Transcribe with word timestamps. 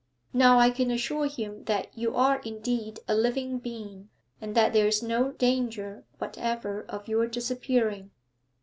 Now 0.33 0.57
I 0.57 0.71
can 0.71 0.89
assure 0.89 1.27
him 1.27 1.65
that 1.65 1.95
you 1.95 2.15
are 2.15 2.39
indeed 2.39 3.01
a 3.07 3.13
living 3.13 3.59
being, 3.59 4.09
and 4.41 4.55
that 4.55 4.73
there 4.73 4.87
is 4.87 5.03
no 5.03 5.31
danger 5.33 6.05
whatever 6.17 6.85
of 6.89 7.07
your 7.07 7.27
disappearing.' 7.27 8.09